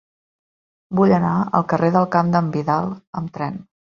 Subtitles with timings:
[0.99, 3.63] Vull anar al carrer del Camp d'en Vidal amb tren.